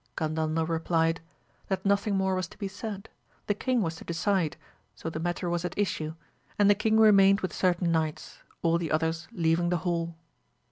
[0.15, 1.21] Gandandel replied,
[1.67, 3.07] that nothing more was to be said:
[3.45, 4.57] the king was to decide,
[4.95, 6.15] so the matter was at issue,
[6.57, 10.15] and the king remained with cer tain knights, all the others leaving the hall.